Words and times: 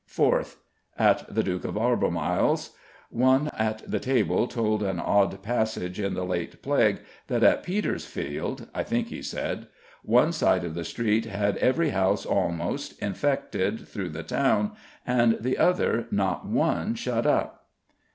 4th: 0.09 0.55
(At 0.97 1.31
the 1.35 1.43
Duke 1.43 1.63
of 1.63 1.77
Albemarle's.) 1.77 2.71
One 3.11 3.51
at 3.55 3.83
the 3.87 3.99
table 3.99 4.47
told 4.47 4.81
an 4.81 4.99
odd 4.99 5.43
passage 5.43 5.99
in 5.99 6.15
the 6.15 6.23
late 6.25 6.63
plague, 6.63 7.01
that 7.27 7.43
at 7.43 7.61
Petersfield 7.61 8.67
(I 8.73 8.81
think 8.81 9.09
he 9.09 9.21
said) 9.21 9.67
one 10.01 10.31
side 10.31 10.63
of 10.63 10.73
the 10.73 10.85
street 10.85 11.25
had 11.25 11.55
every 11.57 11.89
house 11.91 12.25
almost 12.25 12.99
infected 12.99 13.87
through 13.87 14.09
the 14.09 14.23
town, 14.23 14.71
and 15.05 15.37
the 15.39 15.59
other 15.59 16.07
not 16.09 16.47
one 16.47 16.95
shut 16.95 17.27
up. 17.27 17.67